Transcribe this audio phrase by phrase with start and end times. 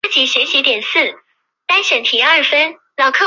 [0.01, 0.01] 当时蒋经国刚就任江西省第四区赣州行政督察专员公
[2.41, 2.49] 署
[2.97, 3.19] 专员。